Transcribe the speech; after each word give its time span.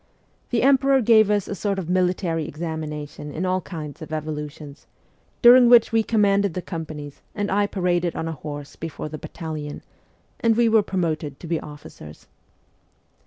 The 0.49 0.63
emperor 0.63 0.99
gave 0.99 1.29
us 1.29 1.47
a 1.47 1.53
sort 1.53 1.77
of 1.77 1.87
military 1.87 2.49
examina 2.51 3.07
tion 3.07 3.29
in 3.31 3.45
all 3.45 3.61
kinds 3.61 4.01
of 4.01 4.11
evolutions 4.11 4.87
during 5.43 5.69
which 5.69 5.91
we 5.91 6.01
com 6.01 6.23
manded 6.23 6.53
the 6.55 6.61
companies 6.63 7.21
and 7.35 7.51
I 7.51 7.67
paraded 7.67 8.15
on 8.15 8.27
a 8.27 8.31
horse 8.31 8.75
before 8.75 9.09
the 9.09 9.19
battalion 9.19 9.83
and 10.39 10.57
we 10.57 10.67
were 10.67 10.81
promoted 10.81 11.39
to 11.39 11.45
be 11.45 11.59
officers. 11.59 12.25